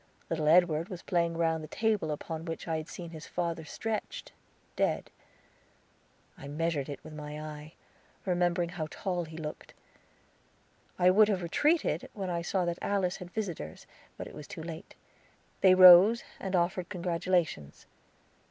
[0.31, 4.31] Little Edward was playing round the table upon which I had seen his father stretched,
[4.75, 5.11] dead.
[6.39, 7.73] I measured it with my eye,
[8.25, 9.75] remembering how tall he looked.
[10.97, 13.85] I would have retreated, when I saw that Alice had visitors,
[14.17, 14.95] but it was too late.
[15.61, 17.85] They rose, and offered congratulations.